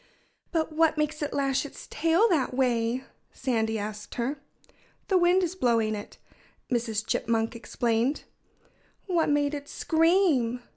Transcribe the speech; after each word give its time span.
"But 0.51 0.71
what 0.73 0.97
makes 0.97 1.21
it 1.21 1.31
lash 1.31 1.63
its 1.63 1.85
tail 1.91 2.27
that 2.29 2.55
way?" 2.55 3.03
Sandy 3.31 3.77
asked 3.77 4.15
her. 4.15 4.41
"The 5.09 5.17
wind 5.19 5.43
is 5.43 5.53
blowing 5.53 5.93
it," 5.93 6.17
Mrs. 6.71 7.05
Chipmunk 7.05 7.55
explained. 7.55 8.23
"What 9.05 9.29
made 9.29 9.53
it 9.53 9.69
scream?" 9.69 10.61